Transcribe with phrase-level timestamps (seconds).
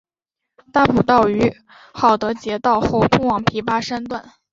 [0.73, 1.55] 大埔道于
[1.93, 4.31] 郝德杰道后通往琵琶山段。